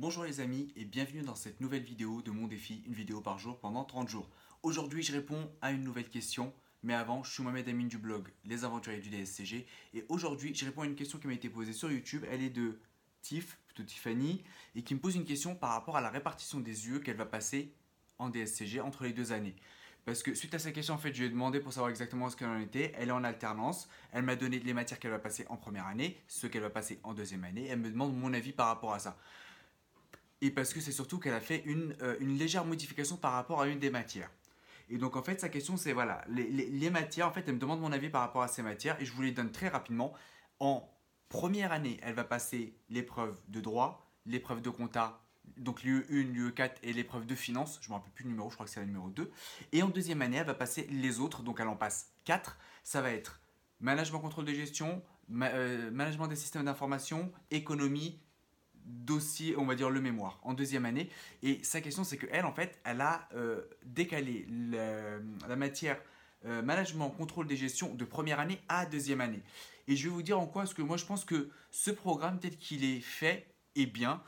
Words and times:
Bonjour 0.00 0.22
les 0.22 0.38
amis 0.38 0.72
et 0.76 0.84
bienvenue 0.84 1.22
dans 1.22 1.34
cette 1.34 1.60
nouvelle 1.60 1.82
vidéo 1.82 2.22
de 2.22 2.30
mon 2.30 2.46
défi, 2.46 2.84
une 2.86 2.94
vidéo 2.94 3.20
par 3.20 3.36
jour 3.40 3.58
pendant 3.58 3.82
30 3.82 4.08
jours. 4.08 4.30
Aujourd'hui 4.62 5.02
je 5.02 5.10
réponds 5.10 5.50
à 5.60 5.72
une 5.72 5.82
nouvelle 5.82 6.08
question, 6.08 6.54
mais 6.84 6.94
avant 6.94 7.24
je 7.24 7.32
suis 7.32 7.42
Mohamed 7.42 7.68
Amin 7.68 7.88
du 7.88 7.98
blog 7.98 8.28
Les 8.44 8.64
Aventuriers 8.64 9.00
du 9.00 9.10
DSCG 9.10 9.66
et 9.94 10.04
aujourd'hui 10.08 10.54
je 10.54 10.64
réponds 10.64 10.82
à 10.82 10.86
une 10.86 10.94
question 10.94 11.18
qui 11.18 11.26
m'a 11.26 11.32
été 11.32 11.48
posée 11.48 11.72
sur 11.72 11.90
YouTube, 11.90 12.24
elle 12.30 12.44
est 12.44 12.48
de 12.48 12.78
Tiff, 13.22 13.58
plutôt 13.66 13.82
Tiffany, 13.82 14.44
et 14.76 14.82
qui 14.82 14.94
me 14.94 15.00
pose 15.00 15.16
une 15.16 15.24
question 15.24 15.56
par 15.56 15.70
rapport 15.70 15.96
à 15.96 16.00
la 16.00 16.10
répartition 16.10 16.60
des 16.60 16.88
UE 16.88 17.00
qu'elle 17.00 17.16
va 17.16 17.26
passer 17.26 17.74
en 18.20 18.28
DSCG 18.28 18.80
entre 18.80 19.02
les 19.02 19.12
deux 19.12 19.32
années. 19.32 19.56
Parce 20.04 20.22
que 20.22 20.32
suite 20.32 20.54
à 20.54 20.60
sa 20.60 20.70
question, 20.70 20.94
en 20.94 20.98
fait, 20.98 21.12
je 21.12 21.18
lui 21.18 21.26
ai 21.26 21.28
demandé 21.28 21.58
pour 21.58 21.72
savoir 21.72 21.90
exactement 21.90 22.30
ce 22.30 22.36
qu'elle 22.36 22.48
en 22.48 22.60
était. 22.60 22.94
Elle 22.96 23.08
est 23.08 23.12
en 23.12 23.24
alternance. 23.24 23.90
Elle 24.12 24.22
m'a 24.22 24.36
donné 24.36 24.58
les 24.58 24.72
matières 24.72 24.98
qu'elle 24.98 25.10
va 25.10 25.18
passer 25.18 25.44
en 25.50 25.58
première 25.58 25.86
année, 25.86 26.18
ce 26.28 26.46
qu'elle 26.46 26.62
va 26.62 26.70
passer 26.70 26.98
en 27.02 27.12
deuxième 27.12 27.44
année. 27.44 27.66
Elle 27.66 27.80
me 27.80 27.90
demande 27.90 28.16
mon 28.16 28.32
avis 28.32 28.52
par 28.52 28.68
rapport 28.68 28.94
à 28.94 29.00
ça. 29.00 29.18
Et 30.40 30.50
parce 30.50 30.72
que 30.72 30.80
c'est 30.80 30.92
surtout 30.92 31.18
qu'elle 31.18 31.34
a 31.34 31.40
fait 31.40 31.62
une, 31.64 31.96
euh, 32.02 32.16
une, 32.20 32.38
légère 32.38 32.64
modification 32.64 33.16
par 33.16 33.32
rapport 33.32 33.60
à 33.60 33.68
une 33.68 33.78
des 33.78 33.90
matières. 33.90 34.30
Et 34.88 34.98
donc 34.98 35.16
en 35.16 35.22
fait, 35.22 35.40
sa 35.40 35.48
question 35.48 35.76
c'est 35.76 35.92
voilà, 35.92 36.24
les, 36.28 36.90
matières, 36.90 37.28
en 37.28 37.32
fait, 37.32 37.44
elle 37.46 37.54
me 37.54 37.60
demande 37.60 37.80
mon 37.80 37.92
avis 37.92 38.08
par 38.08 38.22
rapport 38.22 38.42
à 38.42 38.48
ces 38.48 38.62
matières 38.62 39.00
et 39.00 39.04
je 39.04 39.12
vous 39.12 39.22
les 39.22 39.32
donne 39.32 39.50
très 39.50 39.68
rapidement. 39.68 40.14
En 40.60 40.88
première 41.28 41.72
année, 41.72 41.98
elle 42.02 42.14
va 42.14 42.24
passer 42.24 42.74
l'épreuve 42.88 43.38
de 43.48 43.60
droit, 43.60 44.10
l'épreuve 44.26 44.62
de 44.62 44.70
compta 44.70 45.20
donc 45.56 45.82
l'UE1, 45.82 46.32
l'UE4 46.32 46.72
et 46.82 46.92
l'épreuve 46.92 47.26
de 47.26 47.34
finance. 47.34 47.78
Je 47.80 47.88
ne 47.88 47.90
me 47.90 47.98
rappelle 47.98 48.12
plus 48.12 48.24
le 48.24 48.30
numéro, 48.30 48.50
je 48.50 48.54
crois 48.54 48.66
que 48.66 48.72
c'est 48.72 48.80
la 48.80 48.86
numéro 48.86 49.08
2. 49.08 49.30
Et 49.72 49.82
en 49.82 49.88
deuxième 49.88 50.22
année, 50.22 50.36
elle 50.36 50.46
va 50.46 50.54
passer 50.54 50.86
les 50.90 51.20
autres, 51.20 51.42
donc 51.42 51.58
elle 51.60 51.68
en 51.68 51.76
passe 51.76 52.12
4. 52.24 52.58
Ça 52.84 53.00
va 53.00 53.10
être 53.10 53.40
management 53.80 54.20
contrôle 54.20 54.44
de 54.44 54.52
gestion, 54.52 55.02
euh, 55.40 55.90
management 55.90 56.26
des 56.28 56.36
systèmes 56.36 56.64
d'information, 56.64 57.32
économie, 57.50 58.20
dossier, 58.88 59.56
on 59.56 59.64
va 59.64 59.74
dire 59.74 59.90
le 59.90 60.00
mémoire, 60.00 60.40
en 60.42 60.54
deuxième 60.54 60.84
année. 60.84 61.08
Et 61.42 61.62
sa 61.62 61.80
question, 61.80 62.04
c'est 62.04 62.16
qu'elle, 62.16 62.44
en 62.44 62.52
fait, 62.52 62.78
elle 62.84 63.00
a 63.00 63.28
euh, 63.34 63.62
décalé 63.84 64.46
la, 64.48 65.56
matière 65.56 66.00
euh, 66.46 66.62
management 66.62 67.10
contrôle 67.10 67.46
des 67.46 67.56
gestions 67.56 67.94
de 67.94 68.04
première 68.04 68.40
année 68.40 68.60
à 68.68 68.86
deuxième 68.86 69.20
année. 69.20 69.42
Et 69.88 69.96
je 69.96 70.04
vais 70.04 70.14
vous 70.14 70.22
dire 70.22 70.38
en 70.38 70.46
quoi, 70.46 70.62
parce 70.62 70.74
que 70.74 70.82
moi 70.82 70.96
je 70.98 71.06
pense 71.06 71.24
que 71.24 71.48
ce 71.70 71.90
programme, 71.90 72.38
tel 72.38 72.56
qu'il 72.56 72.84
est 72.84 73.00
fait, 73.00 73.46
est 73.74 73.86
bien. 73.86 74.22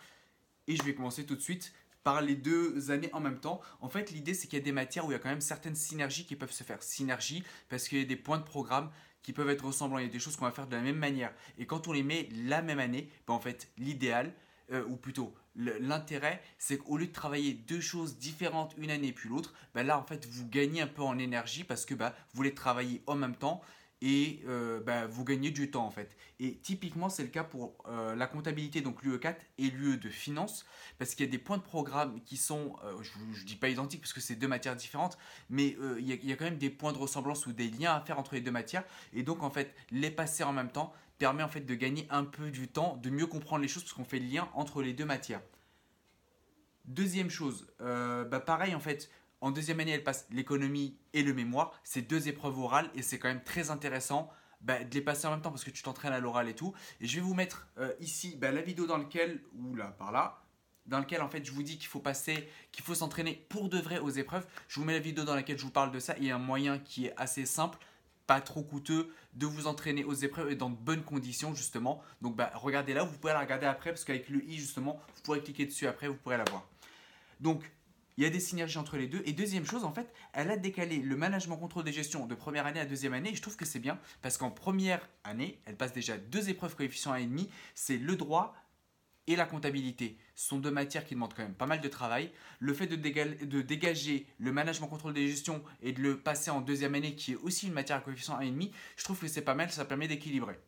Et 0.67 0.77
je 0.77 0.83
vais 0.83 0.95
commencer 0.95 1.27
tout 1.27 1.37
de 1.37 1.41
suite 1.41 1.73
par 2.03 2.23
les 2.23 2.35
deux 2.35 2.91
années 2.91 3.11
en 3.13 3.21
même 3.21 3.39
temps. 3.39 3.61
En 3.81 3.89
fait, 3.89 4.11
l'idée, 4.11 4.33
c'est 4.33 4.47
qu'il 4.47 4.59
y 4.59 4.63
a 4.63 4.65
des 4.65 4.73
matières 4.73 5.05
où 5.05 5.11
il 5.11 5.13
y 5.13 5.17
a 5.17 5.19
quand 5.19 5.29
même 5.29 5.41
certaines 5.41 5.75
synergies 5.75 6.25
qui 6.25 6.35
peuvent 6.35 6.53
se 6.53 6.65
faire. 6.65 6.83
Synergie, 6.83 7.45
parce 7.69 7.89
qu'il 7.89 7.99
y 7.99 8.03
a 8.03 8.07
des 8.07 8.17
points 8.17 8.39
de 8.39 8.45
programme 8.45 8.91
qui 9.23 9.33
peuvent 9.33 9.51
être 9.51 9.67
ressemblants. 9.67 9.99
Il 9.99 10.07
y 10.07 10.09
a 10.09 10.13
des 10.13 10.19
choses 10.19 10.37
qu'on 10.37 10.47
va 10.47 10.51
faire 10.51 10.67
de 10.67 10.75
la 10.75 10.83
même 10.83 10.97
manière. 10.97 11.33
Et 11.59 11.67
quand 11.67 11.89
on 11.89 11.93
les 11.93 12.03
met 12.03 12.29
la 12.33 12.63
même 12.63 12.79
année, 12.79 13.11
ben 13.27 13.35
en 13.35 13.41
fait, 13.41 13.71
l'idéal, 13.77 14.33
euh, 14.73 14.85
ou 14.87 14.97
plutôt 14.97 15.35
l'intérêt, 15.57 16.43
c'est 16.59 16.79
qu'au 16.79 16.97
lieu 16.97 17.07
de 17.07 17.13
travailler 17.13 17.55
deux 17.55 17.81
choses 17.81 18.19
différentes 18.19 18.75
une 18.79 18.91
année 18.91 19.13
puis 19.13 19.29
l'autre, 19.29 19.53
ben 19.75 19.85
là, 19.85 19.99
en 19.99 20.05
fait, 20.05 20.27
vous 20.27 20.47
gagnez 20.49 20.81
un 20.81 20.87
peu 20.87 21.03
en 21.03 21.19
énergie 21.19 21.65
parce 21.65 21.85
que 21.85 21.95
ben, 21.95 22.11
vous 22.11 22.37
voulez 22.37 22.55
travailler 22.55 23.03
en 23.07 23.17
même 23.17 23.35
temps 23.35 23.61
et 24.03 24.43
euh, 24.47 24.81
bah, 24.81 25.07
vous 25.07 25.25
gagnez 25.25 25.51
du 25.51 25.71
temps 25.71 25.85
en 25.85 25.91
fait. 25.91 26.17
Et 26.39 26.57
typiquement 26.57 27.09
c'est 27.09 27.23
le 27.23 27.29
cas 27.29 27.45
pour 27.45 27.75
euh, 27.89 28.15
la 28.15 28.27
comptabilité, 28.27 28.81
donc 28.81 29.03
l'UE4 29.03 29.37
et 29.59 29.71
l'UE 29.71 29.99
de 29.99 30.09
finance, 30.09 30.65
parce 30.99 31.15
qu'il 31.15 31.27
y 31.27 31.29
a 31.29 31.33
des 31.33 31.39
points 31.39 31.59
de 31.59 31.63
programme 31.63 32.21
qui 32.25 32.37
sont, 32.37 32.77
euh, 32.85 32.95
je 33.03 33.41
ne 33.41 33.47
dis 33.47 33.57
pas 33.57 33.69
identiques 33.69 34.01
parce 34.01 34.13
que 34.13 34.21
c'est 34.21 34.37
deux 34.37 34.49
matières 34.49 34.77
différentes, 34.77 35.19
mais 35.49 35.77
il 35.99 36.09
y, 36.09 36.27
y, 36.27 36.33
a 36.33 36.37
quand 36.37 36.45
même 36.45 36.59
des 36.59 36.71
points 36.71 36.93
de 36.93 36.99
ressemblance 36.99 37.47
ou 37.47 37.53
des 37.53 37.69
liens 37.69 37.95
à 37.95 38.01
faire 38.01 38.19
entre 38.19 38.35
les 38.35 38.41
deux 38.41 38.51
matières, 38.51 38.85
et 39.13 39.23
donc 39.23 39.43
en 39.43 39.51
fait 39.51 39.75
les 39.91 40.11
passer 40.11 40.45
en 40.45 40.53
même 40.53 40.71
temps 40.71 40.93
permet 41.19 41.43
en 41.43 41.49
fait 41.49 41.61
de 41.61 41.75
gagner 41.75 42.07
un 42.11 42.25
peu 42.25 42.51
du 42.51 42.69
temps, 42.69 42.97
de 42.97 43.11
mieux 43.11 43.27
comprendre 43.27 43.63
les 43.63 43.69
choses 43.69 43.83
parce 43.83 43.93
qu'on 43.93 44.05
fait 44.05 44.19
le 44.19 44.27
lien 44.27 44.49
entre 44.55 44.83
les 44.83 44.95
deux 44.95 45.05
matières. 45.05 45.43
Deuxième 46.87 47.29
chose, 47.29 47.67
bah 47.79 48.41
pareil 48.41 48.75
en 48.75 48.81
fait, 48.81 49.11
en 49.41 49.51
deuxième 49.51 49.81
année, 49.81 49.93
elle 49.93 50.05
passe 50.05 50.27
l'économie 50.31 50.97
et 51.13 51.23
le 51.23 51.33
mémoire. 51.33 51.73
C'est 51.83 52.03
deux 52.03 52.29
épreuves 52.29 52.59
orales 52.59 52.91
et 52.95 53.03
c'est 53.03 53.19
quand 53.19 53.29
même 53.29 53.43
très 53.43 53.71
intéressant 53.71 54.31
bah, 54.61 54.85
de 54.85 54.95
les 54.95 55.01
passer 55.01 55.27
en 55.27 55.31
même 55.31 55.41
temps 55.41 55.51
parce 55.51 55.65
que 55.65 55.71
tu 55.71 55.83
t'entraînes 55.83 56.13
à 56.13 56.21
l'oral 56.21 56.49
et 56.49 56.55
tout. 56.55 56.75
Et 57.01 57.07
je 57.07 57.17
vais 57.17 57.23
vous 57.23 57.35
mettre 57.35 57.67
euh, 57.79 57.93
ici 58.01 58.37
bah, 58.37 58.53
la 58.53 58.61
vidéo 58.61 58.87
dans 58.87 58.99
laquelle, 58.99 59.41
ou 59.59 59.75
là, 59.75 59.95
par 59.99 60.13
là, 60.13 60.43
dans 60.87 60.99
laquelle 60.99 61.23
en 61.23 61.29
fait 61.29 61.45
je 61.45 61.53
vous 61.53 61.63
dis 61.63 61.79
qu'il 61.79 61.87
faut 61.87 62.01
passer, 62.01 62.49
qu'il 62.73 62.85
faut 62.85 62.95
s'entraîner 62.95 63.47
pour 63.49 63.69
de 63.69 63.79
vrai 63.79 63.99
aux 63.99 64.11
épreuves. 64.11 64.47
Je 64.69 64.79
vous 64.79 64.85
mets 64.85 64.93
la 64.93 64.99
vidéo 64.99 65.25
dans 65.25 65.35
laquelle 65.35 65.59
je 65.59 65.65
vous 65.65 65.71
parle 65.71 65.91
de 65.91 66.01
ça 66.01 66.15
et 66.19 66.31
un 66.31 66.39
moyen 66.39 66.79
qui 66.79 67.07
est 67.07 67.15
assez 67.17 67.47
simple, 67.47 67.79
pas 68.27 68.41
trop 68.41 68.63
coûteux, 68.63 69.11
de 69.35 69.47
vous 69.47 69.67
entraîner 69.67 70.05
aux 70.05 70.15
épreuves 70.15 70.51
et 70.51 70.57
dans 70.57 70.69
de 70.69 70.77
bonnes 70.77 71.05
conditions 71.05 71.55
justement. 71.55 72.03
Donc 72.21 72.37
bah, 72.37 72.51
regardez 72.55 72.93
là, 72.93 73.05
vous 73.05 73.17
pouvez 73.17 73.33
la 73.33 73.41
regarder 73.41 73.67
après 73.67 73.91
parce 73.91 74.05
qu'avec 74.05 74.29
le 74.29 74.45
i 74.45 74.59
justement, 74.59 75.01
vous 75.15 75.23
pourrez 75.23 75.41
cliquer 75.41 75.65
dessus 75.65 75.87
après, 75.87 76.09
vous 76.09 76.17
pourrez 76.17 76.37
la 76.37 76.45
voir. 76.45 76.69
Donc 77.41 77.71
il 78.21 78.25
y 78.25 78.27
a 78.27 78.31
des 78.31 78.39
synergies 78.39 78.77
entre 78.77 78.99
les 78.99 79.07
deux. 79.07 79.23
Et 79.25 79.33
deuxième 79.33 79.65
chose, 79.65 79.83
en 79.83 79.95
fait, 79.95 80.13
elle 80.35 80.51
a 80.51 80.59
décalé 80.59 80.99
le 80.99 81.17
management 81.17 81.57
contrôle 81.57 81.85
des 81.85 81.93
gestions 81.93 82.27
de 82.27 82.35
première 82.35 82.67
année 82.67 82.79
à 82.79 82.85
deuxième 82.85 83.15
année. 83.15 83.31
Et 83.31 83.35
je 83.35 83.41
trouve 83.41 83.57
que 83.57 83.65
c'est 83.65 83.79
bien 83.79 83.99
parce 84.21 84.37
qu'en 84.37 84.51
première 84.51 85.01
année, 85.25 85.59
elle 85.65 85.75
passe 85.75 85.95
déjà 85.95 86.19
deux 86.19 86.51
épreuves 86.51 86.77
coefficient 86.77 87.15
1,5. 87.15 87.49
C'est 87.75 87.97
le 87.97 88.17
droit 88.17 88.55
et 89.27 89.37
la 89.37 89.47
comptabilité. 89.47 90.19
Ce 90.35 90.49
sont 90.49 90.59
deux 90.59 90.71
matières 90.71 91.07
qui 91.07 91.15
demandent 91.15 91.33
quand 91.33 91.45
même 91.45 91.55
pas 91.55 91.65
mal 91.65 91.81
de 91.81 91.89
travail. 91.89 92.31
Le 92.59 92.75
fait 92.75 92.87
de, 92.87 92.97
de 92.97 93.63
dégager 93.63 94.27
le 94.39 94.53
management 94.53 94.89
contrôle 94.89 95.15
des 95.15 95.27
gestions 95.27 95.65
et 95.81 95.93
de 95.93 96.03
le 96.03 96.21
passer 96.21 96.51
en 96.51 96.61
deuxième 96.61 96.95
année, 96.95 97.15
qui 97.15 97.33
est 97.33 97.37
aussi 97.37 97.69
une 97.69 97.73
matière 97.73 97.97
à 97.97 98.01
coefficient 98.03 98.39
1,5, 98.39 98.71
je 98.99 99.05
trouve 99.05 99.19
que 99.19 99.29
c'est 99.29 99.41
pas 99.41 99.55
mal, 99.55 99.71
ça 99.71 99.87
permet 99.87 100.09
d'équilibrer. 100.09 100.61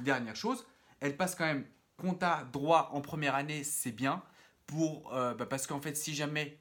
Dernière 0.00 0.34
chose, 0.34 0.66
elle 0.98 1.16
passe 1.16 1.36
quand 1.36 1.46
même 1.46 1.64
compta 1.96 2.42
droit 2.52 2.90
en 2.92 3.00
première 3.00 3.36
année, 3.36 3.62
c'est 3.62 3.92
bien. 3.92 4.20
Pour, 4.66 5.14
euh, 5.14 5.34
bah, 5.34 5.46
parce 5.46 5.68
qu'en 5.68 5.80
fait, 5.80 5.96
si 5.96 6.14
jamais 6.14 6.58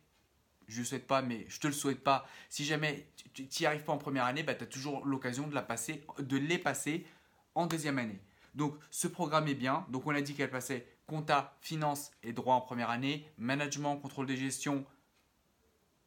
je 0.72 0.80
ne 0.80 0.86
souhaite 0.86 1.08
pas, 1.08 1.22
mais 1.22 1.46
je 1.50 1.60
te 1.60 1.68
le 1.68 1.74
souhaite 1.74 2.04
pas. 2.04 2.28
Si 2.50 2.66
jamais 2.66 3.08
tu 3.34 3.48
n'y 3.60 3.66
arrives 3.66 3.84
pas 3.84 3.94
en 3.94 3.98
première 3.98 4.26
année, 4.26 4.44
bah, 4.44 4.56
tu 4.56 4.64
as 4.64 4.68
toujours 4.68 5.06
l'occasion 5.06 5.48
de, 5.48 5.54
la 5.54 5.62
passer, 5.62 6.06
de 6.20 6.38
les 6.38 6.58
passer 6.58 7.06
en 7.56 7.68
deuxième 7.68 7.98
année. 7.98 8.20
Donc 8.56 8.76
ce 8.90 9.08
programme 9.08 9.48
est 9.48 9.56
bien. 9.56 9.86
Donc 9.90 10.08
on 10.08 10.16
a 10.16 10.22
dit 10.22 10.34
qu'elle 10.34 10.50
passait 10.50 10.88
compta, 11.08 11.58
finance 11.62 12.12
et 12.24 12.32
droit 12.32 12.56
en 12.56 12.62
première 12.62 12.90
année, 12.90 13.28
management, 13.38 13.98
contrôle 13.98 14.28
de 14.28 14.36
gestion, 14.36 14.86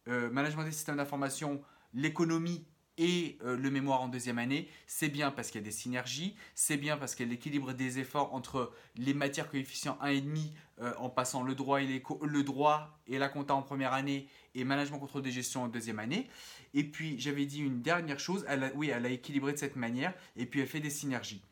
euh, 0.09 0.31
management 0.31 0.65
des 0.65 0.73
systèmes 0.73 0.97
d'information, 0.97 1.63
l'économie 1.93 2.67
et 2.99 3.39
euh, 3.45 3.57
le 3.57 3.71
mémoire 3.71 4.03
en 4.03 4.09
deuxième 4.09 4.39
année, 4.39 4.69
c'est 4.87 5.09
bien 5.09 5.31
parce 5.31 5.51
qu'il 5.51 5.61
y 5.61 5.65
a 5.65 5.67
des 5.67 5.73
synergies, 5.73 6.37
c'est 6.55 6.77
bien 6.77 6.97
parce 6.97 7.15
qu'il 7.15 7.27
y 7.27 7.29
a 7.29 7.33
l'équilibre 7.33 7.73
des 7.73 7.99
efforts 7.99 8.35
entre 8.35 8.73
les 8.97 9.15
matières 9.15 9.51
coefficients 9.51 9.99
1,5 10.03 10.53
euh, 10.81 10.93
en 10.99 11.09
passant 11.09 11.43
le 11.43 11.55
droit, 11.55 11.83
et 11.83 12.03
le 12.23 12.43
droit 12.43 12.99
et 13.07 13.19
la 13.19 13.29
compta 13.29 13.55
en 13.55 13.63
première 13.63 13.93
année 13.93 14.29
et 14.55 14.65
management 14.65 14.99
contrôle 14.99 15.23
des 15.23 15.33
gestions 15.33 15.65
en 15.65 15.69
deuxième 15.69 15.99
année. 15.99 16.29
Et 16.73 16.85
puis 16.85 17.19
j'avais 17.19 17.47
dit 17.47 17.61
une 17.61 17.83
dernière 17.83 18.21
chose, 18.21 18.47
oui, 18.75 18.91
elle 18.91 19.07
a 19.07 19.11
équilibré 19.11 19.53
de 19.53 19.59
cette 19.59 19.77
manière 19.77 20.15
et 20.37 20.47
puis 20.47 20.61
elle 20.61 20.69
fait 20.69 20.81
des 20.81 20.91
synergies. 20.91 21.43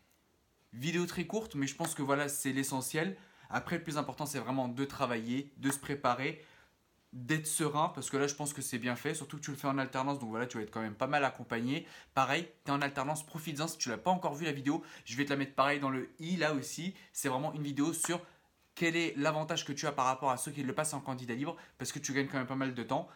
Vidéo 0.73 1.07
très 1.07 1.27
courte, 1.27 1.55
mais 1.55 1.67
je 1.67 1.75
pense 1.75 1.95
que 1.95 2.03
voilà, 2.03 2.29
c'est 2.29 2.53
l'essentiel. 2.53 3.17
Après, 3.51 3.77
le 3.77 3.83
plus 3.83 3.99
important, 3.99 4.25
c'est 4.25 4.39
vraiment 4.39 4.69
de 4.69 4.85
travailler, 4.85 5.53
de 5.59 5.71
se 5.71 5.79
préparer 5.79 6.43
d'être 7.13 7.47
serein 7.47 7.91
parce 7.95 8.09
que 8.09 8.17
là 8.17 8.27
je 8.27 8.35
pense 8.35 8.53
que 8.53 8.63
c'est 8.63 8.79
bien 8.79 8.97
fait. 8.97 9.15
Surtout 9.15 9.37
que 9.37 9.43
tu 9.43 9.51
le 9.51 9.57
fais 9.57 9.69
en 9.69 9.79
alternance 9.79 10.19
donc 10.19 10.31
voilà 10.31 10.47
tu 10.47 10.57
vas 10.57 10.63
être 10.63 10.71
quand 10.71 10.81
même 10.81 10.95
pas 10.95 11.07
mal 11.07 11.25
accompagné. 11.25 11.87
Pareil 12.15 12.49
tu 12.65 12.71
es 12.71 12.75
en 12.75 12.81
alternance 12.81 13.25
profites-en. 13.25 13.69
Si 13.69 13.79
tu 13.79 13.89
l'as 13.89 13.99
pas 13.99 14.11
encore 14.11 14.35
vu 14.35 14.45
la 14.45 14.53
vidéo 14.53 14.83
je 15.05 15.17
vais 15.17 15.25
te 15.25 15.31
la 15.31 15.37
mettre 15.37 15.55
pareil 15.55 15.81
dans 15.81 15.91
le 15.91 16.11
i 16.21 16.37
là 16.37 16.55
aussi. 16.55 16.95
C'est 17.13 17.29
vraiment 17.29 17.53
une 17.53 17.63
vidéo 17.63 17.93
sur 17.93 18.21
quel 18.75 18.97
est 18.97 19.15
l'avantage 19.17 19.65
que 19.65 19.73
tu 19.73 19.87
as 19.87 19.93
par 19.93 20.07
rapport 20.07 20.31
à 20.31 20.39
ceux 20.39 20.51
qui 20.51 20.63
le 20.63 20.75
passent 20.75 20.95
en 20.95 21.01
candidat 21.01 21.35
libre 21.35 21.57
parce 21.79 21.93
que 21.93 21.99
tu 21.99 22.13
gagnes 22.13 22.29
quand 22.29 22.39
même 22.39 22.47
pas 22.47 22.57
mal 22.57 22.75
de 22.75 22.83
temps. 22.83 23.09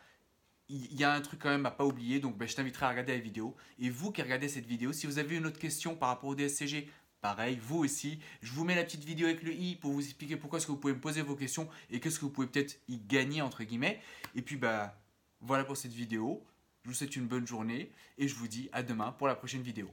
Il 0.68 0.94
y 0.94 1.04
a 1.04 1.12
un 1.12 1.20
truc 1.20 1.40
quand 1.40 1.48
même 1.48 1.64
à 1.64 1.70
pas 1.70 1.84
oublier 1.84 2.20
donc 2.20 2.36
ben, 2.36 2.46
je 2.46 2.54
t'inviterai 2.54 2.86
à 2.86 2.90
regarder 2.90 3.12
la 3.14 3.20
vidéo. 3.20 3.56
Et 3.78 3.88
vous 3.88 4.12
qui 4.12 4.20
regardez 4.20 4.48
cette 4.48 4.66
vidéo 4.66 4.92
si 4.92 5.06
vous 5.06 5.18
avez 5.18 5.36
une 5.36 5.46
autre 5.46 5.58
question 5.58 5.94
par 5.96 6.10
rapport 6.10 6.28
au 6.28 6.34
DSCG 6.34 6.90
Pareil, 7.26 7.58
vous 7.60 7.78
aussi, 7.78 8.20
je 8.40 8.52
vous 8.52 8.64
mets 8.64 8.76
la 8.76 8.84
petite 8.84 9.02
vidéo 9.02 9.26
avec 9.26 9.42
le 9.42 9.52
i 9.52 9.74
pour 9.74 9.90
vous 9.90 10.00
expliquer 10.00 10.36
pourquoi 10.36 10.60
est-ce 10.60 10.66
que 10.68 10.70
vous 10.70 10.78
pouvez 10.78 10.94
me 10.94 11.00
poser 11.00 11.22
vos 11.22 11.34
questions 11.34 11.68
et 11.90 11.98
qu'est-ce 11.98 12.20
que 12.20 12.24
vous 12.24 12.30
pouvez 12.30 12.46
peut-être 12.46 12.78
y 12.86 12.98
gagner 12.98 13.42
entre 13.42 13.64
guillemets. 13.64 14.00
Et 14.36 14.42
puis 14.42 14.54
bah 14.54 14.96
voilà 15.40 15.64
pour 15.64 15.76
cette 15.76 15.90
vidéo. 15.90 16.40
Je 16.84 16.90
vous 16.90 16.94
souhaite 16.94 17.16
une 17.16 17.26
bonne 17.26 17.44
journée 17.44 17.90
et 18.16 18.28
je 18.28 18.34
vous 18.36 18.46
dis 18.46 18.68
à 18.70 18.84
demain 18.84 19.10
pour 19.10 19.26
la 19.26 19.34
prochaine 19.34 19.62
vidéo. 19.62 19.90